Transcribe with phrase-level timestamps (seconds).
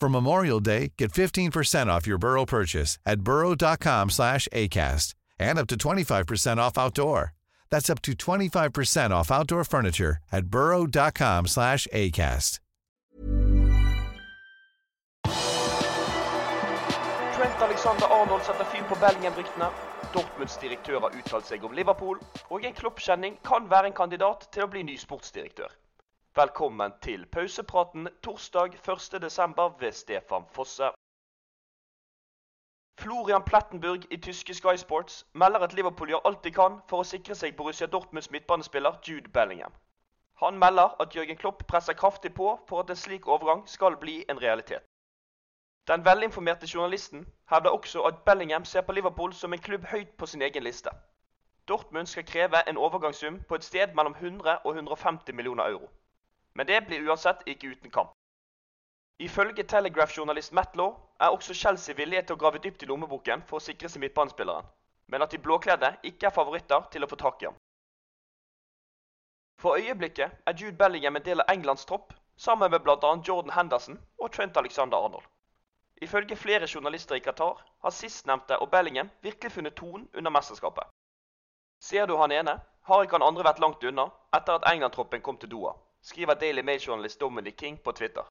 [0.00, 5.66] For Memorial Day, get 15% off your Burrow purchase at burrow.com slash ACAST and up
[5.68, 7.34] to 25% off outdoor.
[7.70, 12.60] That's up to 25% off outdoor furniture at burrow.com slash ACAST.
[17.34, 19.68] Trent Alexander-Arnold setter fyr på Bellingham-ryktene.
[20.14, 22.18] Dortmunds direktør har uttalt seg om Liverpool,
[22.50, 25.70] og en kloppkjenning kan være en kandidat til å bli ny sportsdirektør.
[26.38, 29.80] Velkommen til pausepraten torsdag 1.12.
[29.80, 30.90] ved Stefan Fosse.
[33.00, 37.08] Florian Plettenburg i tyske Sky Sports melder at Liverpool gjør alt de kan for å
[37.10, 39.74] sikre seg Borussia Dortmunds midtbanespiller Jude Bellingham.
[40.44, 44.24] Han melder at Jørgen Klopp presser kraftig på for at en slik overgang skal bli
[44.28, 44.86] en realitet.
[45.90, 50.26] Den velinformerte journalisten hevder også at Bellingham ser på Liverpool som en klubb høyt på
[50.26, 50.90] sin egen liste.
[51.68, 55.90] Dortmund skal kreve en overgangssum på et sted mellom 100 og 150 millioner euro.
[56.58, 58.10] Men det blir uansett ikke uten kamp.
[59.22, 63.58] Ifølge Telegraph-journalist Matt Law er også Chelsea villige til å grave dypt i lommeboken for
[63.58, 64.66] å sikre seg midtbanespilleren,
[65.06, 67.56] men at de blåkledde ikke er favoritter til å få tak i ham.
[69.62, 73.14] For øyeblikket er Jude Bellingham en del av Englands tropp, sammen med bl.a.
[73.28, 75.26] Jordan Henderson og Trent Alexander-Arnold.
[76.02, 80.86] Ifølge flere journalister i Qatar har sistnevnte og Bellingham virkelig funnet tonen under mesterskapet.
[81.82, 85.38] Ser du han ene, har ikke han andre vært langt unna etter at England-troppen kom
[85.38, 88.24] til Doha, skriver Daily Mail-journalist Dominic King på Twitter.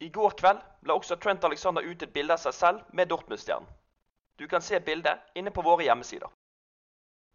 [0.00, 3.68] I går kveld la også Trent Alexander ut et bilde av seg selv med Dortmund-stjernen.
[4.38, 6.30] Du kan se bildet inne på våre hjemmesider.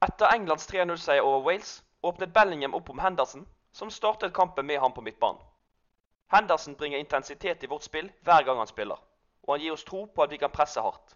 [0.04, 4.94] Etter Englands 3-0-seier over Wales åpnet Bellingham opp om Henderson, som startet kampen med ham
[4.94, 5.42] på midtbanen.
[6.34, 9.00] Henderson bringer intensitet i vårt spill hver gang han spiller,
[9.44, 11.16] og han gir oss tro på at vi kan presse hardt.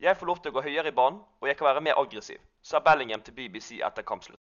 [0.00, 2.40] Jeg får lov til å gå høyere i banen, og jeg kan være mer aggressiv,
[2.62, 4.40] sa Bellingham til BBC etter kampslutt.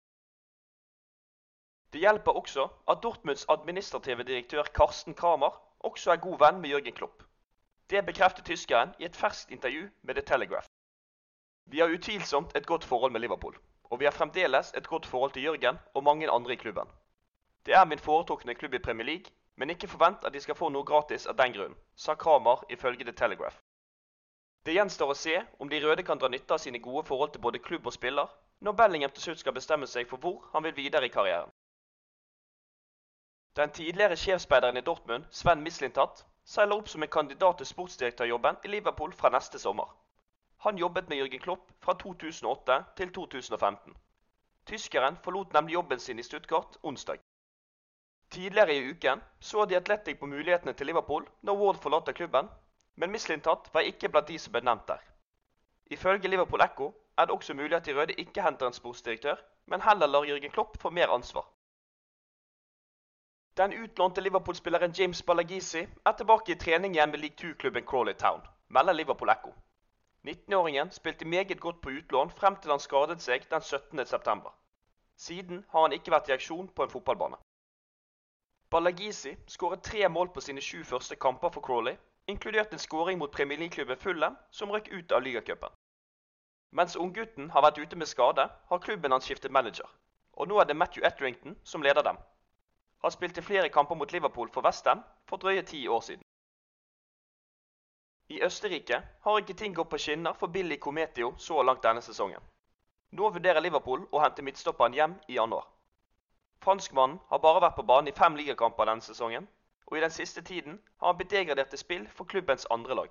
[1.92, 6.94] Det hjelper også at Dortmunds administrative direktør Karsten Kramer også er god venn med Jørgen
[6.94, 7.22] Klopp.
[7.90, 10.68] Det bekrefter tyskeren i et ferskt intervju med The Telegraph.
[11.66, 13.56] Vi har utvilsomt et godt forhold med Liverpool,
[13.90, 16.88] og vi har fremdeles et godt forhold til Jørgen og mange andre i klubben.
[17.66, 20.68] Det er min foretrukne klubb i Premier League, men ikke forvent at de skal få
[20.68, 23.56] noe gratis av den grunn, sa Kramer ifølge The Telegraph.
[24.66, 27.42] Det gjenstår å se om de røde kan dra nytte av sine gode forhold til
[27.42, 28.30] både klubb og spiller,
[28.60, 31.50] når Bellingham til slutt skal bestemme seg for hvor han vil videre i karrieren.
[33.60, 38.70] Den tidligere sjefsspeideren i Dortmund, Sven Mislintat, seiler opp som en kandidat til sportsdirektørjobben i
[38.72, 39.90] Liverpool fra neste sommer.
[40.64, 43.98] Han jobbet med Jørgen Klopp fra 2008 til 2015.
[44.70, 47.20] Tyskeren forlot nemlig jobben sin i Stuttgart onsdag.
[48.30, 52.48] Tidligere i uken så de Atletic på mulighetene til Liverpool når Ward forlater klubben,
[52.96, 55.04] men Mislintat var ikke blant de som ble nevnt der.
[55.90, 59.36] Ifølge Liverpool Echo er det også mulig at de røde ikke henter en sportsdirektør,
[59.66, 61.44] men heller lar Jørgen Klopp få mer ansvar.
[63.60, 68.40] Den utlånte Liverpool-spilleren James Balagisi er tilbake i trening igjen med League 2-klubben Crawley Town,
[68.68, 69.50] melder Liverpool Echo.
[70.24, 74.48] 19-åringen spilte meget godt på utlån frem til han skadet seg den 17.9.
[75.26, 77.36] Siden har han ikke vært i aksjon på en fotballbane.
[78.70, 82.00] Balagisi skåret tre mål på sine sju første kamper for Crawley,
[82.32, 85.76] inkludert en skåring mot Premier League-klubben Fulham, som røk ut av ligacupen.
[86.72, 89.96] Mens unggutten har vært ute med skade, har klubben hans skiftet manager,
[90.32, 92.16] og nå er det Matthew Etterington som leder dem.
[93.00, 96.24] Han spilte flere kamper mot Liverpool for Westham for drøye ti år siden.
[98.30, 102.42] I Østerrike har ikke ting gått på skinner for Billy Cometio så langt denne sesongen.
[103.10, 105.64] Nå vurderer Liverpool å hente midtstopperen hjem i januar.
[106.62, 109.48] Franskmannen har bare vært på banen i fem ligakamper denne sesongen,
[109.86, 113.08] og i den siste tiden har han blitt degradert til spill for klubbens andre lag.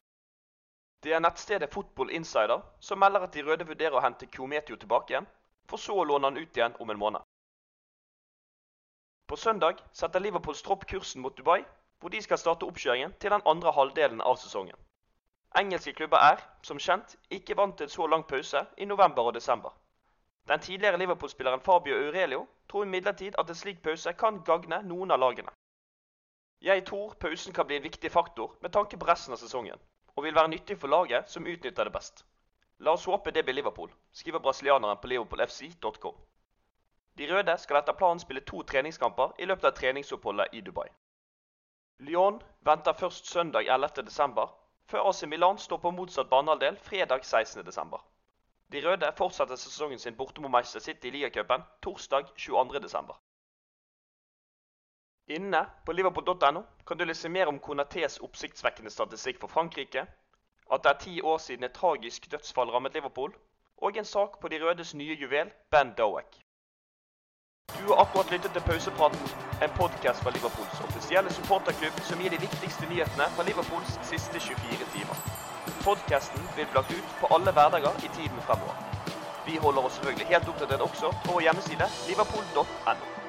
[1.04, 5.16] Det er nettstedet Football Insider som melder at de røde vurderer å hente Cometio tilbake
[5.16, 5.28] igjen,
[5.68, 7.28] for så å låne han ut igjen om en måned.
[9.30, 11.62] På søndag setter Liverpools tropp kursen mot Dubai,
[12.00, 14.78] hvor de skal starte oppkjøringen til den andre halvdelen av sesongen.
[15.60, 19.76] Engelske klubber er, som kjent, ikke vant til så lang pause i november og desember.
[20.50, 25.22] Den tidligere Liverpool-spilleren Fabio Aurelio tror imidlertid at en slik pause kan gagne noen av
[25.22, 25.54] lagene.
[26.62, 29.78] Jeg tror pausen kan bli en viktig faktor med tanke på resten av sesongen,
[30.16, 32.26] og vil være nyttig for laget som utnytter det best.
[32.80, 36.18] La oss håpe det blir Liverpool, skriver brasilianeren på liverpoolfc.com.
[37.20, 40.88] De røde skal etter planen spille to treningskamper i løpet av treningsoppholdet i Dubai.
[42.08, 44.46] Lyon venter først søndag 11.12.,
[44.88, 48.00] før AC Milan står på motsatt banehalvdel fredag 16.12.
[48.72, 53.14] De røde fortsetter sesongen sin borte mot Manchester City i ligacupen torsdag 22.12.
[55.36, 60.08] Inne på liverpool.no kan du lese mer om Konatés oppsiktsvekkende statistikk for Frankrike,
[60.72, 63.36] at det er ti år siden et tragisk dødsfall rammet Liverpool,
[63.78, 66.40] og en sak på de rødes nye juvel, Ben Dowack.
[67.78, 69.30] Du har akkurat lyttet til Pausepraten,
[69.66, 74.90] en podkast fra Liverpools offisielle supporterklubb som gir de viktigste nyhetene fra Liverpools siste 24
[74.96, 75.18] timer.
[75.84, 78.78] Podkasten vil bli lagt ut på alle hverdager i tiden fremover.
[79.48, 83.29] Vi holder oss selvfølgelig helt oppdatert også på vår hjemmeside liverpool.no.